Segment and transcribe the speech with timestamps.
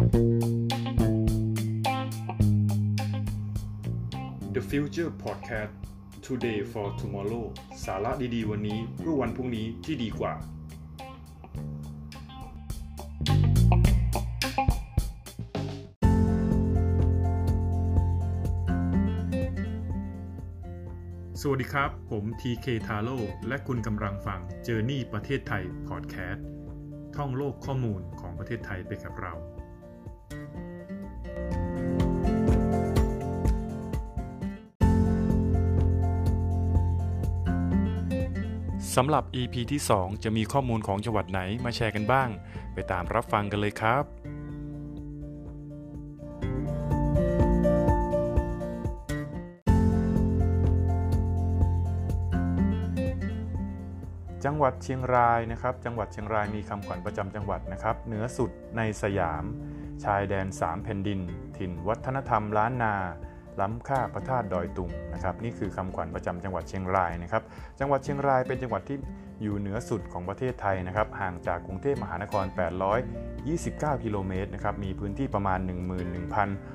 [0.00, 0.06] The
[4.70, 5.72] Future Podcast
[6.26, 7.44] Today for Tomorrow
[7.84, 10.34] สาระดีๆ วันนี้เพื่อวันพรุ่งนี้ที่ดีกว่า
[21.40, 23.16] สวัสดีครับ ผม TK t a r o
[23.48, 26.40] และคุณกำลังฟัง Journey ประเทศไทย Podcast
[27.16, 29.34] ท่องโลกข้อมูลของประเทศไทยไปกับเรา
[38.96, 42.28] สำหรับ EP ที่ 2 จะมีข้อมูลของจังหวัดไหนมาแชร์กันบ้าง
[42.74, 44.04] ไปตามรับฟังกันเลยครับ
[54.44, 59.44] จังหวัดเชียงรายนะครับ จังหวัดเชียงรายมีคำขวัญประจำจังหวัดนะครับ เหนือสุดในสยาม
[60.04, 61.20] ชายแดนสามแผ่นดิน
[61.56, 62.94] ถิ่นวัฒนธรรมล้านนา
[63.60, 67.42] ล้ำค่าพระธาตุดอยตุงนะครับนี่คือคำขวัญประจำจังหวัดเชียงรายนะครับ
[67.80, 68.98] จังหวัดเชียงรายเป็นจังหวัดที่
[69.42, 72.44] อยู่เหนือสุดของประเทศไทยนะครับห่างจากกรุงเทพมหานคร
[73.24, 75.58] 829 กิโลเมตรนะครับมีพื้นที่ประมาณ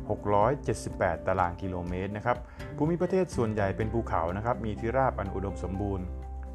[0.00, 2.36] 11,678 ตารางกิโลเมตรนะครับ
[2.76, 6.06] ภูมิประเทศส่วนใหญ่เป็นภูเขานะครับมีที่ราบอันอุดมสมบูรณ์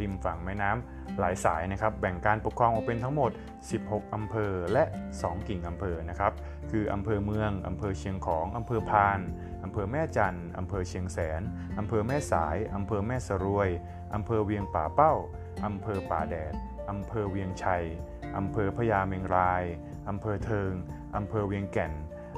[0.00, 3.30] ริมฝั่งแม่น้ำหลายสายนะครับ แบ่งการปกครองออกเป็นทั้งหมด
[3.72, 4.84] 16 อำเภอและ
[5.16, 6.32] 2 กิ่งอำเภอนะครับ
[6.70, 9.20] คืออำเภอเมือง อำเภอเชียงของ อำเภอพาน
[9.64, 11.42] อำเภอแม่จัน อำเภอเชียงแสน
[11.78, 13.70] อำเภอแม่สาย อำเภอแม่สรวย
[14.14, 15.14] อำเภอเวียงป่าเป้า
[15.66, 16.54] อำเภอป่าแดด
[16.90, 17.84] อำเภอเวียงชัย
[18.36, 19.64] อำเภอพญาเมงราย
[20.08, 20.72] อำเภอเทิง
[21.16, 21.92] อำเภอเวียงแก่น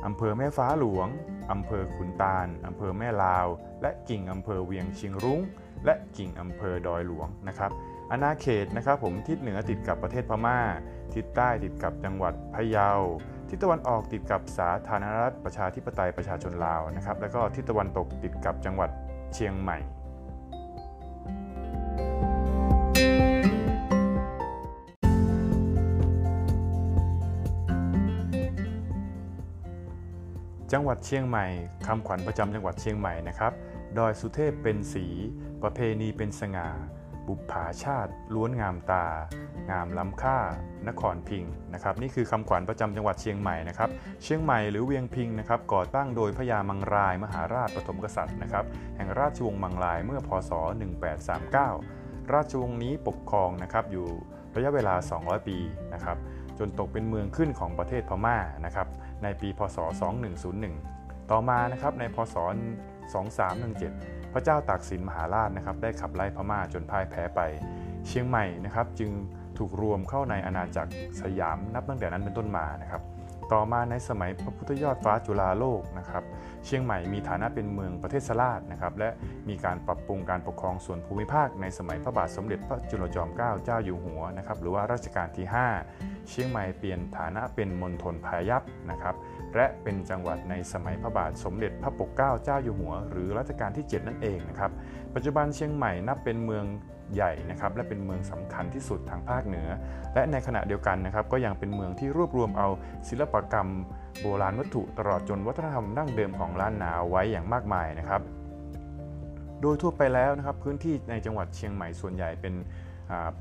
[0.07, 1.09] อำเภอแม่ฟ้าหลวง
[1.53, 3.47] อำเภอขุนตาล อำเภอแม่ลาว
[3.83, 5.41] และกิ่งอำเภอเวียงเชียงรุ้ง
[5.87, 7.71] และกิ่งอำเภอดอยหลวงนะครับ
[8.11, 10.59] อาณาเขตนะครับผมทิศเหนือติดกับประเทศพม่า
[11.15, 12.91] ทิศใต้ติดกับจังหวัดพะเยา
[13.49, 18.91] ทิศตะวันออกติดกับสาธารณรัฐประชาธิปไตยประชาชนลาวนะครับแล้วก็ทิศตะวันตกติดกับจังหวัด
[19.35, 19.79] เชียงใหม่
[30.73, 31.47] จังหวัดเชียงใหม่
[31.87, 33.53] คำขวัญประจำจังหวัดเชียงใหม่นะครับ
[33.99, 35.07] ดอยสุเทพเป็นสี
[35.63, 36.69] ประเพณีเป็นสง่า
[37.27, 39.07] บุปผาชาติ ล้วนงามตา
[39.71, 40.39] งามล้ำค่า
[40.89, 43.91] นครพิงนะครับนี่คือคำขวัญประจำจังหวัดเชียงใหม่นะครับ
[44.23, 48.65] เชียงใหม่หรือเวียงพิงนะครับก่อตั้งโดยพญามังราย มหาราชปฐมกษัตริย์นะครับ
[48.97, 50.51] แห่งราชวงศ์มังรายเมื่อพศ
[51.37, 54.07] 1839 ราชวงศ์นี้ปกครองนะครับอยู่
[54.57, 55.57] ระยะเวลา 200 ปี
[55.95, 56.17] นะครับ
[56.59, 58.89] จนตกเป็นเมืองขึ้นของประเทศพม่านะครับ
[59.23, 59.79] ในปีพศ
[60.55, 62.37] 2101 ต่อมานะครับในพศ
[63.13, 67.41] 2317 พระเจ้าตากสินมหาราชนะครับได้ขับไล่พม่าจนพ่ายแพ้ไป
[68.07, 69.11] เชียงใหม่นะครับจึง
[69.59, 73.03] ถูกรวมเข้าในอาณาจักรสยามนับตั้งแต่นั้นเป็นต้นมานะครับ
[73.53, 76.25] ต่อมาในสมัยพระพุทธยอดฟ้าจุฬาโลกนะครับ
[76.65, 79.11] เชียงใหม่มีฐานะเป็นเมืองประเทศสลาดนะครับและ
[79.49, 85.47] มีการปรับปรุงการปกครองส่วนภูมิภาคในสมัยพระบาทสมเด็จพระจุลจอมเกล้าเจ้าอยู่หัวนะครับหรือว่ารัชกาลที่
[85.85, 89.15] 5 เชียงใหม่เปลี่ยนฐานะเป็นมณฑลพายัพนะครับ
[89.55, 94.71] และเป็นจังหวัดในสมัยพระบาทสมเด็จพระปกเกล้าเจ้าอยู่หัว หรือรัชกาลที่ 7 นั่นเองนะครับ
[95.15, 96.65] ปัจจุบันเชียงใหม่นับเป็นเมือง
[97.15, 99.69] ใหญ่นะครับและเป็นเมืองสำคัญที่สุดทางภาคเหนือ
[100.15, 102.69] และในขณะเดียวกันนะครับก็ยังเป็นเมืองที่รวบรวมเอา
[103.09, 103.69] ศิลปกรรม
[104.21, 108.21] โบราณวัตถุตลอดจนวัฒนธรรมดั้งเดิมของล้านนาไว้อย่างมากมายนะครับ
[109.61, 112.55] โดยทั่วไปแล้วนะครับพื้นที่ในจังหวัดเชียงใหม่ส่วนใหญ่เป็น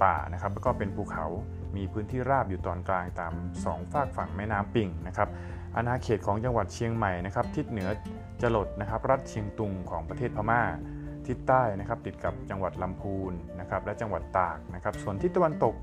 [0.03, 1.25] ป่านะครับแล้วก็เป็นภูเขา
[1.75, 3.33] มีพื้นที่ราบอยู่ตอนกลางตาม
[3.65, 5.29] สองฝากฝั่งแม่น้ำปิ่งนะครับ
[5.75, 7.89] อาณาเขตของจังหวัดเชียงใหม่นะครับทิศเหนือ
[8.41, 10.61] จรดนะครับรัฐเชียงตุงของประเทศพม่า
[11.27, 15.75] ทิศใต้นะครับติดกับจังหวัดลำพูนนะครับและจังหวัดตากนะครับส่วนทิศตะวันตก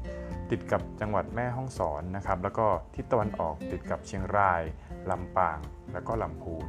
[0.50, 4.62] ติดกับจังหวัดแม่ฮ่องสอนนะครับแล้วก็ทิศตะวันออกติดกับเชียงราย
[5.10, 5.58] ลำปาง
[5.92, 6.66] แล้วก็ลำพูน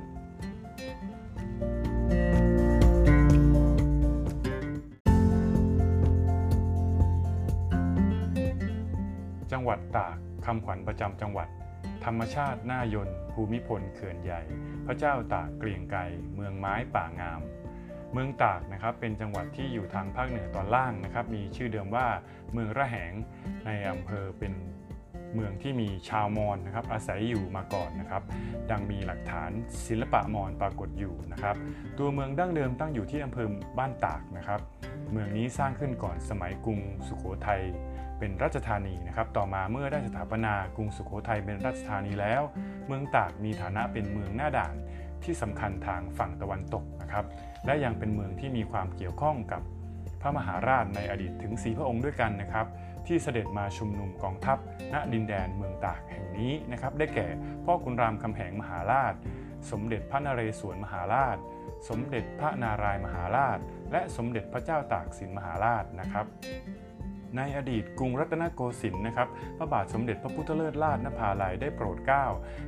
[9.53, 11.47] จังหวัดตากคำขวัญประจำจังหวัด
[12.05, 14.41] ธรรมชาติหน่ายนภูมิพลเขื่อนใหญ่
[14.85, 15.99] พระเจ้าตากเกรียงไกร
[16.35, 17.41] เมืองไม้ป่างาม
[18.13, 22.07] เมืองตากนะครับเป็นจังหวัดที่อยู่ทางภาคเหนือตอนล่างนะครับมีชื่อเดิมว่า
[22.53, 23.13] เมืองระแหง
[23.65, 24.53] ในอำเภอเป็น
[25.33, 28.23] เมืองที่มีชาวมอญนะครับอาศัยอยู่มาก่อนนะครับ
[28.71, 29.51] ดังมีหลักฐาน
[29.87, 31.55] ศิลปะมอญปรากฏอยู่นะครับ
[31.99, 33.47] ตัวเมืองดั้งเดิมตั้งอยู่ที่อำเภอ
[33.77, 34.59] บ้านตากนะครับ
[35.13, 37.61] เมืองนี้สร้างขึ้นก่อนสมัยกรุงสุโขทัย
[38.19, 42.41] เป็นราชธานีนะครับ ต่อมาเมื่อได้สถาปนากรุงสุโขทัยเป็นราชธานีแล้ว
[42.87, 44.75] เมืองตากมีฐานะเป็นเมืองหน้าด่าน
[45.23, 47.25] ที่สำคัญทางฝั่งตะวันตกนะครับ
[47.65, 49.61] และยังเป็นเมืองที่มีความเกี่ยวข้องกับ
[50.21, 52.65] พระมหาราชในอดีตถึงสีพระองค์ด้วยกันนะครับ
[53.07, 54.57] ที่เสด็จมาชุมนุมกองทัพ
[54.93, 57.27] ณดินแดนเมืองตากแห่งนี้นะครับ ได้แก่
[57.65, 59.13] พ่อคุณรามคำแหงมหาราช
[59.71, 61.37] สมเด็จพระนเรศวรมหาราช
[61.89, 63.59] สมเด็จพระนารายมหาราช
[63.91, 66.25] และสมเด็จพระเจ้าตากสินมหาราชนะครับ
[67.37, 69.27] ในอดีตกรุงรัตนโกสินทร์นะครับ
[69.57, 72.25] พระบาทสมเด็จพระพุทธเลิศราชนภาลัยได้โปรดเกล้า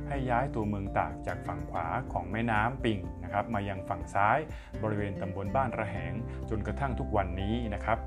[0.08, 4.38] ให้ย้ายตัวเมืองตากจากฝั่งขวาของแม่น้ำปิงนะครับ มายังฝั่งซ้าย
[4.82, 6.12] บริเวณตำบลบ้านระแหง
[6.50, 7.98] จนกระทั่งทุกวันนี้นะครับ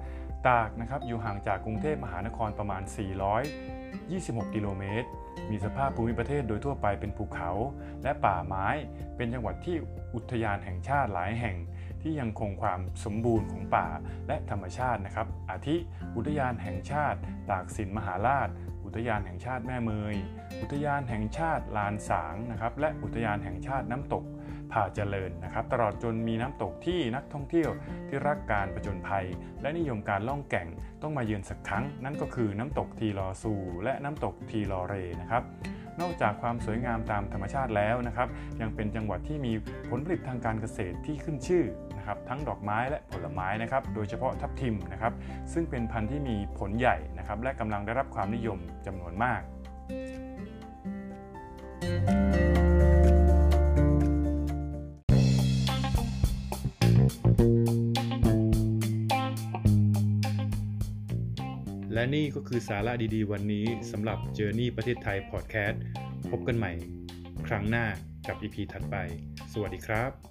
[0.47, 2.81] ตากนะครับอยู่ห่างจากกรุงเทพมหานครประมาณ
[3.67, 5.07] 426 กิโลเมตร
[5.49, 7.51] มีสภาพภูมิประเทศโดยทั่วไปเป็นภูเขา
[8.03, 8.67] และป่าไม้
[9.15, 9.75] เป็นจังหวัดที่
[10.15, 11.57] อุทยานแห่งชาติหลายแห่ง
[12.01, 13.87] ที่ยังคงความสมบูรณ์ของป่า
[14.27, 15.75] และธรรมชาตินะครับ อาทิ
[16.15, 17.19] อุทยานแห่งชาติ
[17.49, 18.49] ตากสินมหาราช
[18.83, 20.15] อุทยานแห่งชาติแม่เมย
[20.61, 24.23] อุทยานแห่งชาติลานสางนะครับ และอุทยานแห่งชาติน้ำตก
[24.71, 27.69] ผาเจริญนะครับ ตลอดจนมีน้ำตกที่นักท่องเที่ยว
[28.07, 29.25] ที่รักการประจนภัย
[29.61, 30.67] และนิยมการล่องแก่ง
[31.01, 35.43] ต้องมาเยือนสักครั้ง นั่นก็คือน้ำตกทีลอซู และน้ำตกทีลอเรนะครับ
[36.01, 38.27] นอกจากความสวยงามตามธรรมชาติแล้วนะครับ
[38.61, 39.53] ยังเป็นจังหวัดที่มี
[39.89, 41.63] ผลผลิตทางการเกษตรที่ขึ้นชื่อ
[41.97, 45.13] นะครับ ทั้งดอกไม้และผลไม้นะครับ โดยเฉพาะทับทิมนะครับ
[45.53, 49.41] ซึ่งเป็นพันธุ์ที่มีผลใหญ่นะครับ และกำลังได้รับความนิยมจำนวนมาก
[61.99, 65.81] และนี่ก็คือสาระดีๆ วันนี้สำหรับ Journey ประเทศไทยพอดแคสต์
[66.29, 66.71] พบกันใหม่
[67.47, 67.85] ครั้งหน้า
[68.27, 68.95] กับ EP ถัดไป
[69.53, 70.28] สวัสดีครับ